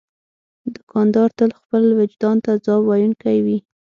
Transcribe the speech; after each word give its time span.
دوکاندار 0.75 1.29
تل 1.37 1.49
خپل 1.59 1.83
وجدان 1.99 2.37
ته 2.45 2.51
ځواب 2.65 2.81
ویونکی 2.85 3.37
وي. 3.45 3.57